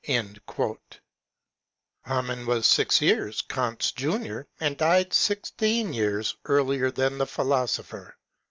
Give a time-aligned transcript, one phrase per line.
[2.05, 8.17] Hamann was six years Eant's junior, and died six teen years earlier than the philosopher.